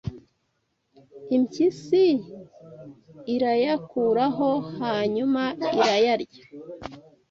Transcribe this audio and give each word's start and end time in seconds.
Impyisi 1.35 2.01
irayakuraho 3.35 4.49
hanyuma 4.79 5.43
irayarya 5.77 6.43